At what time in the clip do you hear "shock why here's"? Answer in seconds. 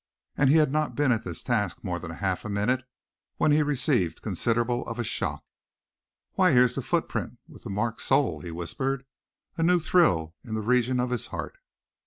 5.03-6.73